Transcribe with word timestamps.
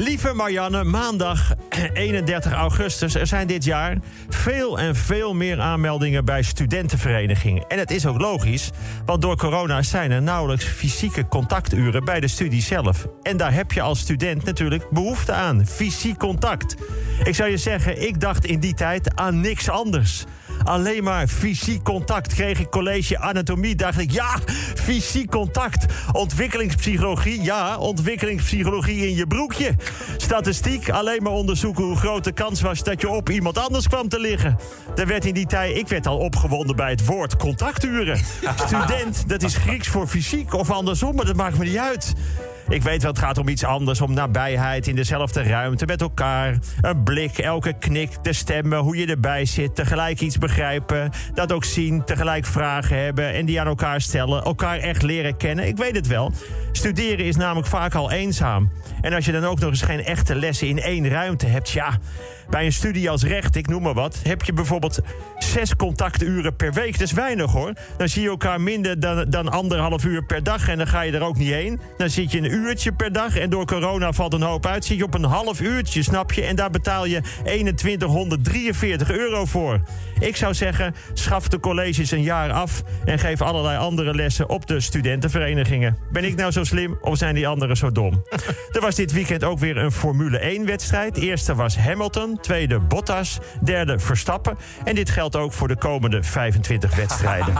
Lieve 0.00 0.32
Marianne, 0.32 0.84
maandag 0.84 1.54
31 1.92 2.52
augustus. 2.52 3.14
Er 3.14 3.26
zijn 3.26 3.46
dit 3.46 3.64
jaar 3.64 3.98
veel 4.28 4.78
en 4.78 4.96
veel 4.96 5.34
meer 5.34 5.60
aanmeldingen 5.60 6.24
bij 6.24 6.42
studentenverenigingen. 6.42 7.64
En 7.68 7.78
het 7.78 7.90
is 7.90 8.06
ook 8.06 8.20
logisch, 8.20 8.70
want 9.04 9.22
door 9.22 9.36
corona 9.36 9.82
zijn 9.82 10.10
er 10.10 10.22
nauwelijks 10.22 10.64
fysieke 10.64 11.28
contacturen 11.28 12.04
bij 12.04 12.20
de 12.20 12.28
studie 12.28 12.62
zelf. 12.62 13.06
En 13.22 13.36
daar 13.36 13.52
heb 13.52 13.72
je 13.72 13.80
als 13.80 13.98
student 13.98 14.44
natuurlijk 14.44 14.90
behoefte 14.90 15.32
aan. 15.32 15.66
Fysiek 15.66 16.18
contact. 16.18 16.74
Ik 17.24 17.34
zou 17.34 17.50
je 17.50 17.56
zeggen, 17.56 18.02
ik 18.02 18.20
dacht 18.20 18.44
in 18.44 18.60
die 18.60 18.74
tijd 18.74 19.16
aan 19.16 19.40
niks 19.40 19.68
anders. 19.68 20.24
Alleen 20.64 21.04
maar 21.04 21.26
fysiek 21.26 21.82
contact. 21.82 22.34
Kreeg 22.34 22.60
ik 22.60 22.70
college 22.70 23.18
anatomie, 23.18 23.74
dacht 23.74 23.98
ik, 23.98 24.10
ja, 24.10 24.38
fysiek 24.74 25.30
contact. 25.30 25.86
Ontwikkelingspsychologie, 26.12 27.42
ja, 27.42 27.78
ontwikkelingspsychologie 27.78 29.08
in 29.08 29.14
je 29.14 29.26
broekje. 29.26 29.74
Statistiek, 30.16 30.90
alleen 30.90 31.22
maar 31.22 31.32
onderzoeken 31.32 31.84
hoe 31.84 31.96
groot 31.96 32.24
de 32.24 32.32
kans 32.32 32.60
was 32.60 32.82
dat 32.82 33.00
je 33.00 33.08
op 33.08 33.30
iemand 33.30 33.58
anders 33.58 33.88
kwam 33.88 34.08
te 34.08 34.20
liggen. 34.20 34.58
Er 34.96 35.06
werd 35.06 35.24
in 35.24 35.34
die 35.34 35.46
tijd, 35.46 35.76
ik 35.76 35.88
werd 35.88 36.06
al 36.06 36.18
opgewonden 36.18 36.76
bij 36.76 36.90
het 36.90 37.06
woord 37.06 37.36
contacturen. 37.36 38.18
Student, 38.66 39.28
dat 39.28 39.42
is 39.42 39.56
Grieks 39.56 39.88
voor 39.88 40.06
fysiek 40.06 40.54
of 40.54 40.70
andersom, 40.70 41.14
maar 41.14 41.24
dat 41.24 41.36
maakt 41.36 41.58
me 41.58 41.64
niet 41.64 41.76
uit. 41.76 42.14
Ik 42.70 42.82
weet 42.82 43.02
wel, 43.02 43.10
het 43.10 43.20
gaat 43.20 43.38
om 43.38 43.48
iets 43.48 43.64
anders. 43.64 44.00
Om 44.00 44.14
nabijheid 44.14 44.86
in 44.86 44.96
dezelfde 44.96 45.42
ruimte 45.42 45.86
met 45.86 46.00
elkaar. 46.00 46.58
Een 46.80 47.02
blik, 47.02 47.38
elke 47.38 47.72
knik, 47.78 48.24
de 48.24 48.32
stemmen, 48.32 48.78
hoe 48.78 48.96
je 48.96 49.06
erbij 49.06 49.44
zit. 49.44 49.74
Tegelijk 49.74 50.20
iets 50.20 50.38
begrijpen. 50.38 51.10
Dat 51.34 51.52
ook 51.52 51.64
zien, 51.64 52.04
tegelijk 52.04 52.46
vragen 52.46 53.02
hebben. 53.02 53.32
En 53.32 53.46
die 53.46 53.60
aan 53.60 53.66
elkaar 53.66 54.00
stellen. 54.00 54.44
Elkaar 54.44 54.78
echt 54.78 55.02
leren 55.02 55.36
kennen. 55.36 55.66
Ik 55.66 55.76
weet 55.76 55.96
het 55.96 56.06
wel. 56.06 56.32
Studeren 56.72 57.24
is 57.24 57.36
namelijk 57.36 57.66
vaak 57.66 57.94
al 57.94 58.10
eenzaam. 58.10 58.70
En 59.00 59.12
als 59.12 59.24
je 59.24 59.32
dan 59.32 59.44
ook 59.44 59.58
nog 59.58 59.70
eens 59.70 59.82
geen 59.82 60.04
echte 60.04 60.34
lessen 60.34 60.68
in 60.68 60.80
één 60.80 61.08
ruimte 61.08 61.46
hebt, 61.46 61.70
ja. 61.70 61.98
Bij 62.50 62.64
een 62.64 62.72
studie 62.72 63.10
als 63.10 63.22
recht, 63.22 63.56
ik 63.56 63.66
noem 63.66 63.82
maar 63.82 63.94
wat, 63.94 64.20
heb 64.22 64.42
je 64.42 64.52
bijvoorbeeld 64.52 65.00
zes 65.38 65.76
contacturen 65.76 66.56
per 66.56 66.72
week. 66.72 66.92
Dat 66.92 67.00
is 67.00 67.12
weinig 67.12 67.52
hoor. 67.52 67.72
Dan 67.96 68.08
zie 68.08 68.22
je 68.22 68.28
elkaar 68.28 68.60
minder 68.60 69.00
dan, 69.00 69.24
dan 69.30 69.48
anderhalf 69.48 70.04
uur 70.04 70.24
per 70.24 70.42
dag 70.42 70.68
en 70.68 70.78
dan 70.78 70.86
ga 70.86 71.00
je 71.00 71.12
er 71.12 71.22
ook 71.22 71.36
niet 71.36 71.52
heen. 71.52 71.80
Dan 71.96 72.10
zit 72.10 72.32
je 72.32 72.38
een 72.38 72.52
uurtje 72.60 72.92
per 72.92 73.12
dag 73.12 73.36
en 73.36 73.50
door 73.50 73.66
corona 73.66 74.12
valt 74.12 74.32
een 74.32 74.42
hoop 74.42 74.66
uit. 74.66 74.84
Zit 74.84 74.96
je 74.96 75.04
op 75.04 75.14
een 75.14 75.24
half 75.24 75.60
uurtje, 75.60 76.02
snap 76.02 76.32
je? 76.32 76.42
En 76.42 76.56
daar 76.56 76.70
betaal 76.70 77.04
je 77.04 77.20
2143 77.74 79.10
euro 79.10 79.44
voor. 79.44 79.80
Ik 80.18 80.36
zou 80.36 80.54
zeggen, 80.54 80.94
schaf 81.12 81.48
de 81.48 81.60
colleges 81.60 82.10
een 82.10 82.22
jaar 82.22 82.52
af 82.52 82.82
en 83.04 83.18
geef 83.18 83.42
allerlei 83.42 83.78
andere 83.78 84.14
lessen 84.14 84.48
op 84.48 84.66
de 84.66 84.80
studentenverenigingen. 84.80 85.96
Ben 86.12 86.24
ik 86.24 86.36
nou 86.36 86.52
zo 86.52 86.64
slim 86.64 86.98
of 87.00 87.18
zijn 87.18 87.34
die 87.34 87.48
anderen 87.48 87.76
zo 87.76 87.92
dom? 87.92 88.22
er 88.72 88.80
was 88.80 88.94
dit 88.94 89.12
weekend 89.12 89.44
ook 89.44 89.58
weer 89.58 89.76
een 89.76 89.92
Formule 89.92 90.58
1-wedstrijd. 90.60 91.16
Eerste 91.16 91.54
was 91.54 91.76
Hamilton, 91.76 92.38
tweede 92.40 92.80
Bottas, 92.80 93.38
derde 93.64 93.98
Verstappen. 93.98 94.58
En 94.84 94.94
dit 94.94 95.10
geldt 95.10 95.36
ook 95.36 95.52
voor 95.52 95.68
de 95.68 95.76
komende 95.76 96.22
25 96.22 96.96
wedstrijden. 96.96 97.54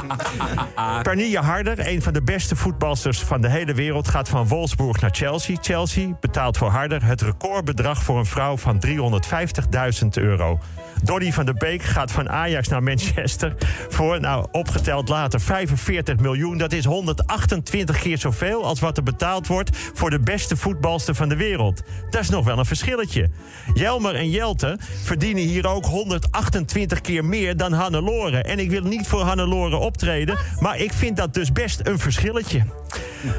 Pernille 1.03 1.39
Harder, 1.39 1.87
een 1.87 2.03
van 2.03 2.13
de 2.13 2.23
beste 2.23 2.57
voetbalsters 2.57 3.21
van 3.21 3.41
de 3.41 3.49
hele 3.49 3.75
wereld, 3.75 4.09
gaat 4.09 4.29
van 4.29 4.49
Wolfsburg 4.49 4.90
naar 4.99 5.11
Chelsea. 5.13 5.57
Chelsea 5.61 6.17
betaalt 6.21 6.57
voor 6.57 6.69
Harder 6.69 7.05
het 7.05 7.21
recordbedrag 7.21 8.03
voor 8.03 8.19
een 8.19 8.27
vrouw 8.27 8.57
van 8.57 8.85
350.000 8.87 10.09
euro. 10.11 10.59
Donny 11.03 11.33
van 11.33 11.45
der 11.45 11.55
Beek 11.55 11.83
gaat 11.83 12.13
van 12.13 12.31
Ajax 12.31 12.69
naar 12.69 12.83
Manchester 12.83 13.55
voor, 13.89 14.21
nou 14.21 14.47
opgeteld 14.53 15.09
later, 15.09 15.41
45 15.41 16.19
miljoen. 16.19 16.59
Dat 16.59 16.73
is 16.73 16.85
128 16.85 17.99
keer 17.99 18.19
zoveel 18.19 18.65
als 18.65 18.81
wat 18.81 18.97
er 18.97 19.03
betaald 19.03 19.47
wordt 19.47 19.77
voor 19.95 20.11
de 20.11 20.21
beste 20.21 20.57
voetbalster 20.57 21.15
van 21.15 21.29
de 21.29 21.37
wereld. 21.37 21.83
Dat 22.11 22.21
is 22.21 22.29
nog 22.29 22.45
wel 22.45 22.59
een 22.59 22.67
verschilletje. 22.67 23.31
Jelmer 23.75 24.15
en 24.15 24.31
Jelte 24.31 24.79
verdienen 25.03 25.43
hier 25.43 25.67
ook 25.67 25.85
128 25.85 27.01
keer 27.01 27.25
meer 27.25 27.57
dan 27.57 27.73
Hannelore. 27.73 28.43
En 28.43 28.59
ik 28.59 28.71
wil 28.71 28.83
niet 28.83 29.07
voor 29.07 29.21
Hannelore 29.21 29.77
optreden, 29.77 30.39
maar 30.61 30.79
ik 30.79 30.93
vind 30.93 31.17
dat 31.17 31.35
dus 31.35 31.53
best 31.53 31.81
een 31.83 31.99
verschilletje. 31.99 32.65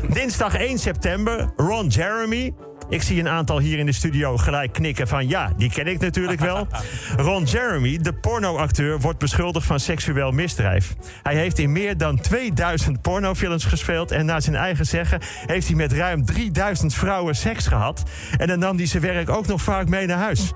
Dinsdag 0.09 0.55
1 0.55 0.77
september, 0.79 1.49
Ron 1.55 1.87
Jeremy, 1.87 2.53
ik 2.89 3.01
zie 3.01 3.19
een 3.19 3.29
aantal 3.29 3.59
hier 3.59 3.79
in 3.79 3.85
de 3.85 3.91
studio 3.91 4.37
gelijk 4.37 4.73
knikken 4.73 5.07
van 5.07 5.27
ja, 5.27 5.53
die 5.57 5.69
ken 5.69 5.87
ik 5.87 5.99
natuurlijk 5.99 6.39
wel. 6.39 6.67
Ron 7.17 7.43
Jeremy, 7.43 7.97
de 7.97 8.13
pornoacteur, 8.13 8.99
wordt 8.99 9.19
beschuldigd 9.19 9.65
van 9.65 9.79
seksueel 9.79 10.31
misdrijf. 10.31 10.95
Hij 11.23 11.35
heeft 11.35 11.59
in 11.59 11.71
meer 11.71 11.97
dan 11.97 12.19
2000 12.19 13.01
pornofilms 13.01 13.65
gespeeld 13.65 14.11
en 14.11 14.25
naar 14.25 14.41
zijn 14.41 14.55
eigen 14.55 14.85
zeggen 14.85 15.19
heeft 15.45 15.67
hij 15.67 15.75
met 15.75 15.93
ruim 15.93 16.25
3000 16.25 16.93
vrouwen 16.93 17.35
seks 17.35 17.67
gehad. 17.67 18.03
En 18.37 18.47
dan 18.47 18.59
nam 18.59 18.77
hij 18.77 18.85
zijn 18.85 19.03
werk 19.03 19.29
ook 19.29 19.47
nog 19.47 19.61
vaak 19.61 19.89
mee 19.89 20.05
naar 20.05 20.17
huis. 20.17 20.51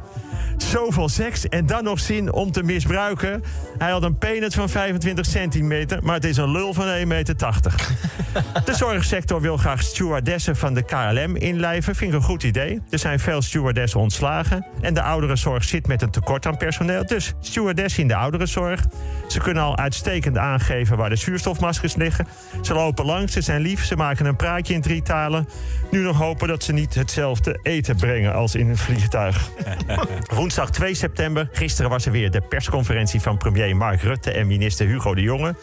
Zoveel 0.58 1.10
seks 1.10 1.48
en 1.48 1.66
dan 1.66 1.84
nog 1.84 2.00
zin 2.00 2.34
om 2.34 2.52
te 2.52 2.64
misbruiken. 2.64 3.44
Hij 3.78 3.92
had 3.92 4.04
een 4.04 4.18
penis 4.18 4.54
van 4.54 4.70
25 4.70 5.26
centimeter, 5.26 6.04
maar 6.04 6.16
het 6.16 6.26
is 6.26 6.38
een 6.38 6.52
lul 6.52 6.74
van 6.74 6.86
1,80 6.86 7.08
meter. 7.08 7.36
De 8.66 8.74
zorgsector 8.74 9.42
wil 9.42 9.58
graag 9.58 9.82
stewardessen 9.82 10.56
van 10.56 10.74
de 10.74 10.84
KLM 10.84 11.36
inlijven. 11.36 11.96
Vind 11.96 12.14
ik 12.14 12.18
een 12.18 12.26
goed 12.26 12.44
idee. 12.44 12.82
Er 12.90 13.00
zijn 13.00 13.20
veel 13.20 13.42
stewardessen 13.42 14.00
ontslagen. 14.00 14.66
En 14.82 14.94
de 14.94 15.02
ouderenzorg 15.02 15.64
zit 15.64 15.88
met 15.88 16.02
een 16.02 16.10
tekort 16.10 16.46
aan 16.46 16.58
personeel. 16.58 17.06
Dus 17.06 17.34
stewardessen 17.40 18.02
in 18.02 18.08
de 18.08 18.16
ouderenzorg. 18.16 18.86
Ze 19.28 19.40
kunnen 19.40 19.64
al 19.64 19.78
uitstekend 19.78 20.38
aangeven 20.38 20.98
waar 20.98 21.10
de 21.10 21.16
zuurstofmaskers 21.16 21.96
liggen. 21.96 22.28
Ze 22.62 22.74
lopen 22.74 23.06
langs, 23.06 23.34
ze 23.34 23.42
zijn 23.42 23.62
lief, 23.62 23.86
ze 23.86 23.96
maken 23.96 24.26
een 24.26 24.36
praatje 24.36 24.74
in 24.74 24.82
drie 24.82 25.02
talen. 25.02 25.48
Nu 25.92 26.02
nog 26.02 26.18
hopen 26.18 26.48
dat 26.48 26.64
ze 26.64 26.74
niet 26.74 26.96
hetzelfde 26.96 27.60
eten 27.64 27.96
brengen 27.96 28.34
als 28.34 28.56
in 28.56 28.70
een 28.70 28.78
vliegtuig. 28.78 29.50
Woensdag 30.46 30.70
2 30.70 30.94
september, 30.94 31.50
gisteren 31.52 31.90
was 31.90 32.06
er 32.06 32.12
weer 32.12 32.32
de 32.32 32.42
persconferentie 32.42 33.22
van 33.22 33.38
premier 33.38 33.76
Mark 33.76 34.02
Rutte 34.02 34.32
en 34.32 34.48
minister 34.48 34.88
Hugo 34.88 35.16
de 35.16 35.22
Jonge. 35.22 35.56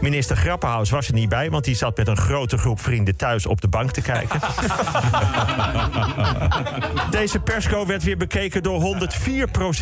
Minister 0.00 0.36
Grappenhaus 0.36 0.90
was 0.90 1.08
er 1.08 1.14
niet 1.14 1.28
bij, 1.28 1.50
want 1.50 1.64
die 1.64 1.74
zat 1.74 1.96
met 1.96 2.08
een 2.08 2.16
grote 2.16 2.58
groep 2.58 2.80
vrienden 2.80 3.16
thuis 3.16 3.46
op 3.46 3.60
de 3.60 3.68
bank 3.68 3.90
te 3.90 4.02
kijken. 4.02 4.40
Deze 7.10 7.40
persco 7.40 7.86
werd 7.86 8.02
weer 8.02 8.16
bekeken 8.16 8.62
door 8.62 8.96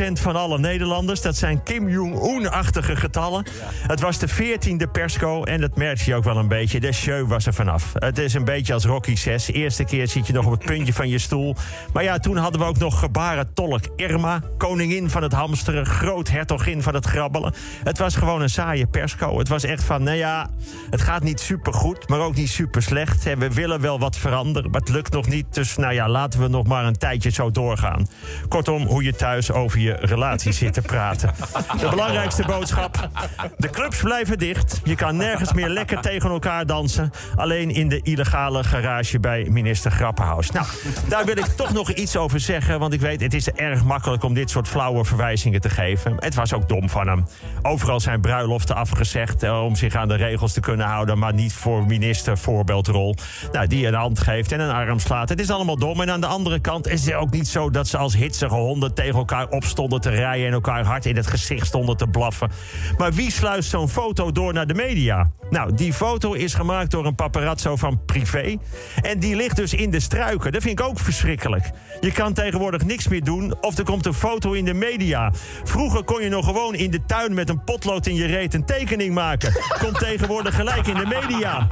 104% 0.09 0.13
van 0.13 0.37
alle 0.37 0.59
Nederlanders. 0.59 1.21
Dat 1.21 1.37
zijn 1.37 1.63
Kim 1.63 1.89
Jong-un-achtige 1.89 2.97
getallen. 2.97 3.47
Het 3.87 4.01
was 4.01 4.19
de 4.19 4.29
14e 4.29 4.91
persco 4.93 5.45
en 5.45 5.61
dat 5.61 5.77
merk 5.77 6.01
je 6.01 6.15
ook 6.15 6.25
wel 6.25 6.37
een 6.37 6.49
beetje. 6.49 6.81
De 6.81 6.93
show 6.93 7.29
was 7.29 7.47
er 7.47 7.55
vanaf. 7.55 7.93
Het 7.95 8.19
is 8.19 8.35
een 8.35 8.45
beetje 8.45 8.73
als 8.73 8.85
Rocky 8.85 9.17
6. 9.17 9.51
Eerste 9.51 9.85
keer 9.85 10.09
zit 10.09 10.27
je 10.27 10.33
nog 10.33 10.45
op 10.45 10.53
het 10.53 10.65
puntje 10.65 10.93
van 10.93 11.09
je 11.09 11.19
stoel. 11.19 11.57
Maar 11.93 12.03
ja, 12.03 12.19
toen 12.19 12.37
hadden 12.37 12.61
we 12.61 12.67
ook 12.67 12.79
nog 12.79 12.99
gebarentolk 12.99 13.83
Irma, 13.97 14.43
koningin 14.59 15.10
van 15.10 15.22
het 15.22 15.32
hamsteren, 15.32 15.87
groothertogin 15.87 16.82
van 16.82 16.94
het 16.94 17.06
grabbelen. 17.06 17.55
Het 17.84 17.99
was 17.99 18.16
gewoon 18.16 18.43
een 18.43 18.50
saaie 18.50 18.87
persco. 18.87 19.38
Het 19.38 19.49
was 19.49 19.65
echt 19.65 19.84
van, 19.84 20.03
nou 20.03 20.16
ja, 20.16 20.50
het 20.91 21.00
gaat 21.00 21.22
niet 21.22 21.41
super 21.41 21.75
goed, 21.75 22.09
maar 22.09 22.21
ook 22.21 22.34
niet 22.34 22.49
super 22.49 22.82
slecht. 22.82 23.22
We 23.25 23.53
willen 23.53 23.81
wel 23.81 23.99
wat 23.99 24.16
veranderen, 24.16 24.71
maar 24.71 24.81
het 24.81 24.88
lukt 24.88 25.12
nog 25.12 25.27
niet. 25.27 25.55
Dus 25.55 25.77
nou 25.77 25.94
ja, 25.94 26.09
laten 26.09 26.41
we 26.41 26.49
nog 26.49 26.66
maar 26.66 26.84
een 26.84 26.99
tijdje 26.99 27.31
zo 27.31 27.50
doorgaan. 27.50 28.06
Kortom, 28.49 28.87
hoe 28.87 29.03
je 29.03 29.15
thuis 29.15 29.53
over 29.53 29.78
je 29.78 29.93
relatie 29.93 30.53
zit 30.53 30.72
te 30.72 30.82
praten. 30.82 31.34
De 31.81 31.88
belangrijkste 31.88 32.44
boodschap: 32.47 33.09
de 33.56 33.71
clubs 33.71 34.00
blijven 34.00 34.38
dicht. 34.38 34.81
Je 34.84 34.94
kan 34.94 35.16
nergens 35.16 35.53
meer 35.53 35.69
lekker 35.69 36.00
tegen 36.00 36.31
elkaar 36.31 36.66
dansen. 36.66 37.11
Alleen 37.37 37.71
in 37.71 37.88
de 37.88 38.00
illegale 38.03 38.65
garage 38.65 39.21
bij 39.21 39.47
minister 39.50 39.91
Grappenhaus. 39.91 40.50
Nou, 40.50 40.66
daar 41.09 41.25
wil 41.25 41.37
ik 41.37 41.44
toch 41.44 41.72
nog 41.72 41.91
iets 41.91 42.16
over 42.16 42.41
zeggen, 42.41 42.78
want 42.78 42.93
ik 42.93 43.00
weet, 43.00 43.21
het 43.21 43.34
is 43.34 43.49
erg 43.49 43.84
makkelijk 43.84 44.22
om 44.22 44.34
dit 44.34 44.50
soort 44.50 44.69
flauwe 44.69 45.05
verwijzingen 45.05 45.61
te 45.61 45.71
geven. 45.71 46.15
Het 46.19 46.34
was 46.34 46.53
ook 46.53 46.69
dom 46.69 46.89
van 46.89 47.09
hem. 47.09 47.25
Overal 47.62 48.00
zijn 48.00 48.21
bruiloften 48.21 48.77
afgezegd 48.77 49.43
eh, 49.43 49.65
om 49.65 49.77
zich 49.77 49.95
aan 49.95 50.09
de 50.09 50.15
regels 50.15 50.53
te 50.53 50.61
kunnen 50.61 50.87
houden, 50.87 51.19
maar 51.19 51.34
niet 51.34 51.53
voor 51.53 51.87
minister 51.87 52.39
voorbeeldrol. 52.39 53.15
Nou, 53.53 53.67
die 53.67 53.87
een 53.87 53.94
hand 53.94 54.19
geeft 54.19 54.53
en 54.53 54.61
een 54.61 54.71
arm 54.71 54.99
slaat. 54.99 55.28
Het 55.28 55.41
is 55.41 55.50
allemaal 55.50 55.77
dom. 55.77 56.00
En 56.00 56.11
aan 56.11 56.21
de 56.21 56.27
andere 56.27 56.61
kant 56.61 56.89
is 56.89 57.05
het 57.05 57.15
ook 57.15 57.31
niet 57.31 57.49
zo 57.49 57.71
dat 57.71 57.89
ze 57.89 57.97
als 57.97 58.17
hitsige 58.17 58.55
honden 58.55 58.94
tegen 58.94 59.14
elkaar 59.14 59.49
opstonden 59.49 60.00
te 60.00 60.11
rijden 60.11 60.47
en 60.47 60.53
elkaar 60.53 60.85
hard 60.85 61.06
in 61.06 61.17
het 61.17 61.26
gezicht 61.26 61.67
stonden 61.67 61.97
te 61.97 62.06
blaffen. 62.06 62.50
Maar 62.99 63.12
wie 63.12 63.31
sluist 63.31 63.70
zo'n 63.70 63.88
foto 63.88 64.32
door 64.32 64.53
naar 64.53 64.67
de 64.67 64.75
media? 64.75 65.31
Nou, 65.50 65.75
die 65.75 65.93
foto 65.93 66.32
is 66.32 66.55
gemaakt 66.55 66.91
door 66.91 67.06
een 67.06 67.14
paparazzo 67.14 67.76
van 67.76 68.05
privé. 68.05 68.56
En 69.03 69.19
die 69.19 69.37
ligt 69.37 69.56
dus 69.56 69.75
in 69.75 69.91
de 69.91 70.00
struiken. 70.00 70.53
Dat 70.53 70.62
vind 70.62 70.81
ik 70.81 70.87
ook 70.87 70.99
verschrikkelijk. 70.99 71.70
Je 72.00 72.12
kan 72.12 72.32
tegenwoordig 72.32 72.85
niks 72.85 73.09
meer 73.09 73.25
doen 73.25 73.55
of 73.61 73.79
er 73.79 73.85
komt 73.85 74.06
een 74.06 74.14
foto 74.29 74.53
in 74.53 74.65
de 74.65 74.75
media. 74.75 75.32
Vroeger 75.65 76.05
kon 76.05 76.23
je 76.23 76.29
nog 76.29 76.44
gewoon 76.44 76.75
in 76.75 76.91
de 76.91 77.05
tuin 77.06 77.35
met 77.35 77.49
een 77.49 77.65
potlood 77.65 78.06
in 78.06 78.15
je 78.15 78.26
reet 78.26 78.55
een 78.55 78.65
tekening 78.65 79.15
maken. 79.15 79.53
Komt 79.79 79.99
tegenwoordig 79.99 80.55
gelijk 80.55 80.87
in 80.87 80.94
de 80.94 81.06
media. 81.21 81.69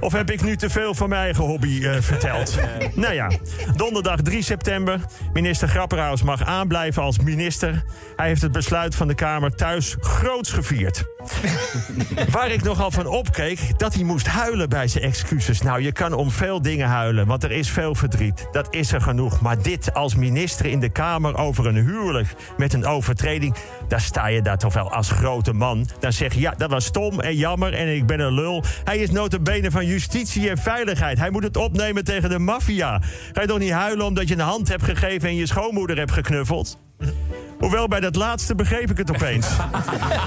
Of 0.00 0.12
heb 0.12 0.30
ik 0.30 0.42
nu 0.42 0.56
te 0.56 0.70
veel 0.70 0.94
van 0.94 1.08
mijn 1.08 1.22
eigen 1.22 1.44
hobby 1.44 1.68
uh, 1.68 1.96
verteld? 2.00 2.58
Nou 2.94 3.14
ja, 3.14 3.30
donderdag 3.76 4.20
3 4.20 4.42
september 4.42 4.60
september. 4.62 5.00
Minister 5.32 5.68
Grapperhaus 5.68 6.22
mag 6.22 6.44
aanblijven 6.44 7.02
als 7.02 7.18
minister. 7.18 7.84
Hij 8.16 8.26
heeft 8.26 8.42
het 8.42 8.52
besluit 8.52 8.94
van 8.94 9.08
de 9.08 9.14
Kamer 9.14 9.54
thuis 9.54 9.96
groots 10.00 10.52
gevierd. 10.52 11.04
Waar 12.30 12.50
ik 12.50 12.62
nogal 12.62 12.90
van 12.90 13.06
opkeek, 13.06 13.78
dat 13.78 13.94
hij 13.94 14.04
moest 14.04 14.26
huilen 14.26 14.68
bij 14.68 14.88
zijn 14.88 15.04
excuses. 15.04 15.62
Nou, 15.62 15.82
je 15.82 15.92
kan 15.92 16.12
om 16.12 16.30
veel 16.30 16.62
dingen 16.62 16.88
huilen, 16.88 17.26
want 17.26 17.44
er 17.44 17.50
is 17.50 17.70
veel 17.70 17.94
verdriet. 17.94 18.48
Dat 18.52 18.74
is 18.74 18.92
er 18.92 19.00
genoeg. 19.00 19.40
Maar 19.40 19.62
dit 19.62 19.94
als 19.94 20.14
minister 20.14 20.66
in 20.66 20.80
de 20.80 20.88
Kamer 20.88 21.36
over 21.36 21.66
een 21.66 21.71
huwelijk 21.74 22.34
met 22.56 22.72
een 22.72 22.86
overtreding... 22.86 23.56
daar 23.88 24.00
sta 24.00 24.26
je 24.26 24.42
daar 24.42 24.58
toch 24.58 24.74
wel 24.74 24.92
als 24.92 25.10
grote 25.10 25.52
man. 25.52 25.88
Dan 26.00 26.12
zeg 26.12 26.34
je, 26.34 26.40
ja, 26.40 26.54
dat 26.56 26.70
was 26.70 26.84
stom 26.84 27.20
en 27.20 27.36
jammer 27.36 27.74
en 27.74 27.94
ik 27.94 28.06
ben 28.06 28.20
een 28.20 28.32
lul. 28.32 28.64
Hij 28.84 28.98
is 28.98 29.10
notabene 29.10 29.70
van 29.70 29.86
justitie 29.86 30.50
en 30.50 30.58
veiligheid. 30.58 31.18
Hij 31.18 31.30
moet 31.30 31.42
het 31.42 31.56
opnemen 31.56 32.04
tegen 32.04 32.30
de 32.30 32.38
maffia. 32.38 33.00
Ga 33.32 33.40
je 33.40 33.46
toch 33.46 33.58
niet 33.58 33.70
huilen 33.70 34.06
omdat 34.06 34.28
je 34.28 34.34
een 34.34 34.40
hand 34.40 34.68
hebt 34.68 34.84
gegeven... 34.84 35.28
en 35.28 35.36
je 35.36 35.46
schoonmoeder 35.46 35.96
hebt 35.96 36.12
geknuffeld? 36.12 36.78
Hoewel 37.58 37.88
bij 37.88 38.00
dat 38.00 38.16
laatste 38.16 38.54
begreep 38.54 38.90
ik 38.90 38.98
het 38.98 39.10
opeens. 39.10 39.46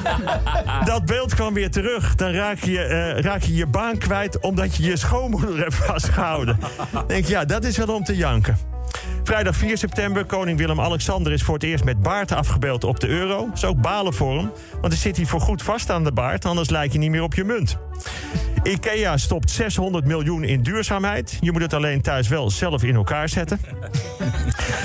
dat 0.86 1.06
beeld 1.06 1.36
kwam 1.36 1.54
weer 1.54 1.72
terug. 1.72 2.16
Dan 2.16 2.32
raak 2.32 2.60
je, 2.60 2.80
eh, 2.80 3.22
raak 3.22 3.42
je 3.42 3.56
je 3.56 3.68
baan 3.68 3.98
kwijt 3.98 4.40
omdat 4.40 4.76
je 4.76 4.84
je 4.84 4.98
schoonmoeder 4.98 5.58
hebt 5.58 5.76
vastgehouden. 5.76 6.60
Denk 7.08 7.26
ja, 7.26 7.46
dat 7.46 7.64
is 7.64 7.78
wel 7.78 7.96
om 7.96 8.04
te 8.04 8.16
janken. 8.16 8.75
Vrijdag 9.26 9.56
4 9.56 9.78
september, 9.78 10.26
koning 10.26 10.58
Willem-Alexander 10.58 11.32
is 11.32 11.44
voor 11.44 11.54
het 11.54 11.64
eerst 11.64 11.84
met 11.84 12.02
baard 12.02 12.32
afgebeeld 12.32 12.84
op 12.84 13.00
de 13.00 13.08
euro. 13.08 13.50
Is 13.54 13.66
ook 13.66 13.82
balen 13.82 14.14
voor 14.14 14.38
hem, 14.38 14.52
want 14.72 14.82
dan 14.82 14.92
zit 14.92 15.18
hij 15.18 15.26
voor 15.26 15.42
goed 15.42 15.62
vast 15.62 15.90
aan 15.90 16.04
de 16.04 16.12
baard, 16.12 16.46
anders 16.46 16.70
lijkt 16.70 16.94
je 16.94 17.00
niet 17.00 17.10
meer 17.10 17.24
op 17.24 17.34
je 17.34 17.44
munt. 17.44 17.78
IKEA 18.64 19.18
stopt 19.18 19.52
600 19.52 20.06
miljoen 20.06 20.44
in 20.44 20.62
duurzaamheid. 20.62 21.38
Je 21.42 21.52
moet 21.52 21.62
het 21.62 21.74
alleen 21.74 22.02
thuis 22.02 22.28
wel 22.28 22.50
zelf 22.50 22.84
in 22.84 22.96
elkaar 22.96 23.30
zetten. 23.30 23.60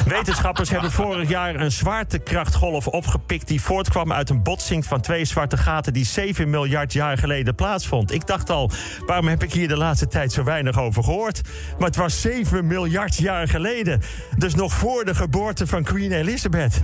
Wetenschappers 0.06 0.70
hebben 0.70 0.90
vorig 0.90 1.28
jaar 1.28 1.54
een 1.54 1.72
zwaartekrachtgolf 1.72 2.86
opgepikt... 2.86 3.48
die 3.48 3.60
voortkwam 3.60 4.12
uit 4.12 4.30
een 4.30 4.42
botsing 4.42 4.84
van 4.84 5.00
twee 5.00 5.24
zwarte 5.24 5.56
gaten... 5.56 5.92
die 5.92 6.04
7 6.04 6.50
miljard 6.50 6.92
jaar 6.92 7.18
geleden 7.18 7.54
plaatsvond. 7.54 8.12
Ik 8.12 8.26
dacht 8.26 8.50
al, 8.50 8.70
waarom 9.06 9.28
heb 9.28 9.42
ik 9.42 9.52
hier 9.52 9.68
de 9.68 9.76
laatste 9.76 10.06
tijd 10.06 10.32
zo 10.32 10.44
weinig 10.44 10.78
over 10.78 11.04
gehoord? 11.04 11.40
Maar 11.78 11.86
het 11.86 11.96
was 11.96 12.20
7 12.20 12.66
miljard 12.66 13.16
jaar 13.16 13.48
geleden. 13.48 14.00
Dus 14.36 14.54
nog 14.54 14.72
voor 14.72 15.04
de 15.04 15.14
geboorte 15.14 15.66
van 15.66 15.82
Queen 15.82 16.12
Elizabeth. 16.12 16.80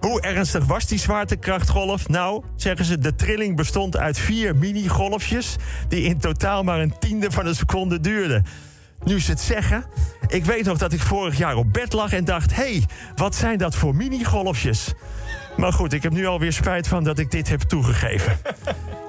Hoe 0.00 0.20
ernstig 0.20 0.64
was 0.64 0.86
die 0.86 0.98
zwaartekrachtgolf? 0.98 2.08
Nou, 2.08 2.44
zeggen 2.56 2.84
ze, 2.84 2.98
de 2.98 3.14
trilling 3.14 3.56
bestond 3.56 3.96
uit 3.96 4.18
vier 4.18 4.56
mini-golfjes... 4.56 5.56
die 5.88 6.02
in 6.02 6.18
totaal 6.18 6.62
maar 6.62 6.80
een 6.80 6.98
tiende 6.98 7.30
van 7.30 7.46
een 7.46 7.54
seconde 7.54 8.00
duurden. 8.00 8.44
Nu 9.02 9.20
ze 9.20 9.30
het 9.30 9.40
zeggen, 9.40 9.84
ik 10.26 10.44
weet 10.44 10.64
nog 10.64 10.78
dat 10.78 10.92
ik 10.92 11.00
vorig 11.00 11.38
jaar 11.38 11.56
op 11.56 11.72
bed 11.72 11.92
lag 11.92 12.12
en 12.12 12.24
dacht... 12.24 12.54
hé, 12.54 12.62
hey, 12.62 12.84
wat 13.14 13.34
zijn 13.34 13.58
dat 13.58 13.76
voor 13.76 13.94
mini-golfjes? 13.94 14.92
Maar 15.56 15.72
goed, 15.72 15.92
ik 15.92 16.02
heb 16.02 16.12
nu 16.12 16.26
alweer 16.26 16.52
spijt 16.52 16.88
van 16.88 17.04
dat 17.04 17.18
ik 17.18 17.30
dit 17.30 17.48
heb 17.48 17.60
toegegeven. 17.60 18.38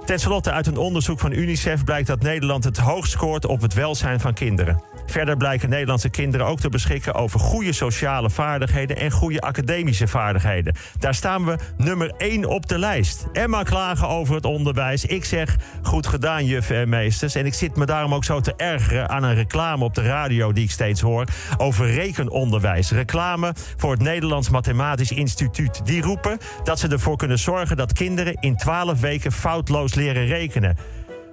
Ten 0.05 0.19
slotte 0.19 0.51
uit 0.51 0.67
een 0.67 0.77
onderzoek 0.77 1.19
van 1.19 1.31
UNICEF 1.31 1.83
blijkt 1.83 2.07
dat 2.07 2.21
Nederland 2.21 2.63
het 2.63 2.77
hoogst 2.77 3.11
scoort 3.11 3.45
op 3.45 3.61
het 3.61 3.73
welzijn 3.73 4.19
van 4.19 4.33
kinderen. 4.33 4.83
Verder 5.05 5.37
blijken 5.37 5.69
Nederlandse 5.69 6.09
kinderen 6.09 6.45
ook 6.45 6.59
te 6.59 6.69
beschikken 6.69 7.13
over 7.13 7.39
goede 7.39 7.73
sociale 7.73 8.29
vaardigheden 8.29 8.97
en 8.97 9.11
goede 9.11 9.41
academische 9.41 10.07
vaardigheden. 10.07 10.75
Daar 10.99 11.15
staan 11.15 11.45
we 11.45 11.55
nummer 11.77 12.13
1 12.17 12.45
op 12.45 12.67
de 12.67 12.79
lijst. 12.79 13.25
Emma 13.33 13.63
klagen 13.63 14.07
over 14.07 14.35
het 14.35 14.45
onderwijs. 14.45 15.05
Ik 15.05 15.25
zeg 15.25 15.55
goed 15.81 16.07
gedaan, 16.07 16.45
juffen 16.45 16.75
en 16.75 16.89
meesters. 16.89 17.35
En 17.35 17.45
ik 17.45 17.53
zit 17.53 17.75
me 17.75 17.85
daarom 17.85 18.13
ook 18.13 18.23
zo 18.23 18.39
te 18.39 18.53
ergeren 18.55 19.09
aan 19.09 19.23
een 19.23 19.35
reclame 19.35 19.83
op 19.83 19.93
de 19.93 20.03
radio 20.03 20.51
die 20.51 20.63
ik 20.63 20.71
steeds 20.71 21.01
hoor 21.01 21.25
over 21.57 21.91
rekenonderwijs. 21.91 22.91
Reclame 22.91 23.53
voor 23.77 23.91
het 23.91 24.01
Nederlands 24.01 24.49
Mathematisch 24.49 25.11
Instituut. 25.11 25.85
Die 25.85 26.01
roepen 26.01 26.37
dat 26.63 26.79
ze 26.79 26.87
ervoor 26.87 27.17
kunnen 27.17 27.39
zorgen 27.39 27.77
dat 27.77 27.93
kinderen 27.93 28.37
in 28.39 28.55
12 28.55 28.99
weken 28.99 29.31
foutloos 29.31 29.94
leren 29.95 30.25
rekenen. 30.25 30.77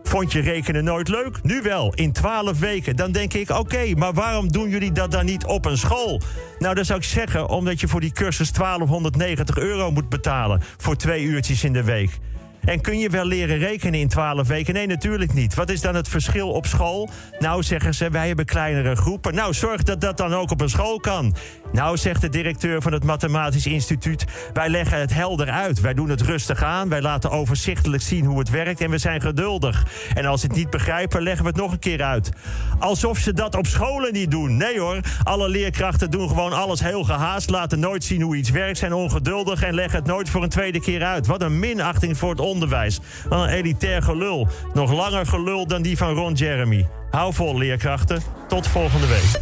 Vond 0.02 0.32
je 0.32 0.40
rekenen 0.40 0.84
nooit 0.84 1.08
leuk? 1.08 1.38
Nu 1.42 1.62
wel, 1.62 1.94
in 1.94 2.12
12 2.12 2.58
weken. 2.58 2.96
Dan 2.96 3.12
denk 3.12 3.32
ik, 3.32 3.50
oké, 3.50 3.94
maar 3.96 4.12
waarom 4.12 4.52
doen 4.52 4.68
jullie 4.68 4.92
dat 4.92 5.10
dan 5.10 5.24
niet 5.24 5.44
op 5.44 5.64
een 5.64 5.78
school? 5.78 6.20
Nou, 6.58 6.74
dan 6.74 6.84
zou 6.84 6.98
ik 6.98 7.04
zeggen, 7.04 7.48
omdat 7.48 7.80
je 7.80 7.88
voor 7.88 8.00
die 8.00 8.12
cursus 8.12 8.52
1290 8.52 9.56
euro 9.56 9.90
moet 9.90 10.08
betalen... 10.08 10.62
voor 10.76 10.96
twee 10.96 11.22
uurtjes 11.22 11.64
in 11.64 11.72
de 11.72 11.84
week. 11.84 12.18
En 12.64 12.80
kun 12.80 12.98
je 12.98 13.08
wel 13.08 13.24
leren 13.24 13.58
rekenen 13.58 14.00
in 14.00 14.08
12 14.08 14.48
weken? 14.48 14.74
Nee, 14.74 14.86
natuurlijk 14.86 15.32
niet. 15.32 15.54
Wat 15.54 15.70
is 15.70 15.80
dan 15.80 15.94
het 15.94 16.08
verschil 16.08 16.50
op 16.50 16.66
school? 16.66 17.08
Nou, 17.38 17.62
zeggen 17.62 17.94
ze, 17.94 18.10
wij 18.10 18.26
hebben 18.26 18.44
kleinere 18.44 18.96
groepen. 18.96 19.34
Nou, 19.34 19.54
zorg 19.54 19.82
dat 19.82 20.00
dat 20.00 20.16
dan 20.16 20.34
ook 20.34 20.50
op 20.50 20.60
een 20.60 20.68
school 20.68 21.00
kan. 21.00 21.34
Nou, 21.72 21.96
zegt 21.96 22.20
de 22.20 22.28
directeur 22.28 22.82
van 22.82 22.92
het 22.92 23.04
Mathematisch 23.04 23.66
Instituut... 23.66 24.24
wij 24.52 24.68
leggen 24.68 24.98
het 24.98 25.14
helder 25.14 25.50
uit. 25.50 25.80
Wij 25.80 25.94
doen 25.94 26.08
het 26.08 26.20
rustig 26.20 26.62
aan. 26.62 26.88
Wij 26.88 27.00
laten 27.00 27.30
overzichtelijk 27.30 28.02
zien 28.02 28.24
hoe 28.24 28.38
het 28.38 28.50
werkt. 28.50 28.80
En 28.80 28.90
we 28.90 28.98
zijn 28.98 29.20
geduldig. 29.20 29.86
En 30.14 30.26
als 30.26 30.40
ze 30.40 30.46
het 30.46 30.56
niet 30.56 30.70
begrijpen, 30.70 31.22
leggen 31.22 31.44
we 31.44 31.50
het 31.50 31.60
nog 31.60 31.72
een 31.72 31.78
keer 31.78 32.02
uit. 32.02 32.30
Alsof 32.78 33.18
ze 33.18 33.32
dat 33.32 33.56
op 33.56 33.66
scholen 33.66 34.12
niet 34.12 34.30
doen. 34.30 34.56
Nee 34.56 34.80
hoor, 34.80 35.00
alle 35.22 35.48
leerkrachten 35.48 36.10
doen 36.10 36.28
gewoon 36.28 36.52
alles 36.52 36.80
heel 36.80 37.04
gehaast... 37.04 37.50
laten 37.50 37.80
nooit 37.80 38.04
zien 38.04 38.22
hoe 38.22 38.36
iets 38.36 38.50
werkt, 38.50 38.78
zijn 38.78 38.92
ongeduldig... 38.92 39.62
en 39.62 39.74
leggen 39.74 39.98
het 39.98 40.06
nooit 40.06 40.30
voor 40.30 40.42
een 40.42 40.48
tweede 40.48 40.80
keer 40.80 41.04
uit. 41.04 41.26
Wat 41.26 41.42
een 41.42 41.58
minachting 41.58 42.18
voor 42.18 42.30
het 42.30 42.40
onderwijs. 42.52 43.00
Wat 43.28 43.42
een 43.42 43.48
elitair 43.48 44.02
gelul. 44.02 44.48
Nog 44.74 44.92
langer 44.92 45.26
gelul 45.26 45.66
dan 45.66 45.82
die 45.82 45.96
van 45.96 46.14
Ron 46.14 46.32
Jeremy. 46.32 46.88
Hou 47.10 47.34
vol, 47.34 47.58
leerkrachten. 47.58 48.22
Tot 48.48 48.66
volgende 48.66 49.06
week. 49.06 49.40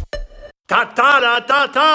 Ta 0.65 0.85
ta 0.93 1.19
ta 1.19 1.41
ta 1.41 1.69
ta! 1.69 1.89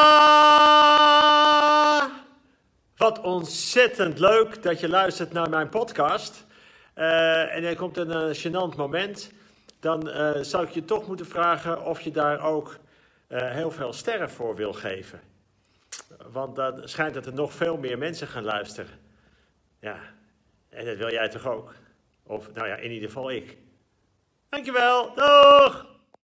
Wat 2.96 3.20
ontzettend 3.20 4.18
leuk 4.18 4.62
dat 4.62 4.80
je 4.80 4.88
luistert 4.88 5.32
naar 5.32 5.48
mijn 5.48 5.68
podcast. 5.68 6.44
Uh, 6.96 7.54
en 7.54 7.64
er 7.64 7.76
komt 7.76 7.96
een 7.96 8.28
uh, 8.28 8.34
gênant 8.34 8.76
moment. 8.76 9.30
Dan 9.80 10.08
uh, 10.08 10.30
zou 10.40 10.64
ik 10.64 10.70
je 10.70 10.84
toch 10.84 11.06
moeten 11.06 11.26
vragen 11.26 11.84
of 11.84 12.00
je 12.00 12.10
daar 12.10 12.40
ook 12.40 12.78
heel 13.28 13.70
veel 13.70 13.92
sterren 13.92 14.30
voor 14.30 14.56
wil 14.56 14.72
geven. 14.72 15.20
Want 16.32 16.56
dan 16.56 16.80
schijnt 16.84 17.14
dat 17.14 17.26
er 17.26 17.34
nog 17.34 17.52
veel 17.52 17.76
meer 17.76 17.98
mensen 17.98 18.26
gaan 18.26 18.44
luisteren. 18.44 18.90
Ja, 19.80 19.96
en 20.68 20.84
dat 20.84 20.96
wil 20.96 21.10
jij 21.10 21.28
toch 21.28 21.46
ook? 21.46 21.74
Of 22.22 22.52
nou 22.52 22.68
ja, 22.68 22.76
in 22.76 22.90
ieder 22.90 23.08
geval 23.08 23.30
ik. 23.30 23.56
Dankjewel, 24.48 25.14
doeg! 25.14 25.95